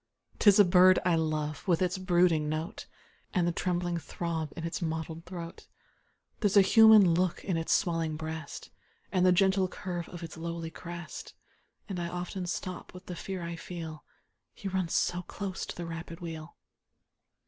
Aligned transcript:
'Tis 0.39 0.57
a 0.57 0.65
bird 0.65 0.97
I 1.05 1.13
love, 1.15 1.67
with 1.67 1.79
its 1.79 1.99
brooding 1.99 2.49
note, 2.49 2.87
And 3.35 3.47
the 3.47 3.51
trembling 3.51 3.99
throb 3.99 4.51
in 4.57 4.63
its 4.63 4.81
mottled 4.81 5.25
throat; 5.27 5.67
There's 6.39 6.57
a 6.57 6.63
human 6.63 7.13
look 7.13 7.45
in 7.45 7.55
its 7.55 7.71
swellinor 7.71 8.17
breast, 8.17 8.71
And 9.11 9.27
the 9.27 9.31
gentle 9.31 9.67
curve 9.67 10.09
of 10.09 10.23
its 10.23 10.37
lowly 10.37 10.71
crest; 10.71 11.35
And 11.87 11.99
I 11.99 12.07
often 12.09 12.47
stop 12.47 12.95
with 12.95 13.05
the 13.05 13.15
fear 13.15 13.43
I 13.43 13.55
feel— 13.55 14.03
He 14.55 14.67
runs 14.67 14.95
so 14.95 15.21
close 15.21 15.67
to 15.67 15.75
the 15.75 15.85
rapid 15.85 16.19
wheel. 16.19 16.55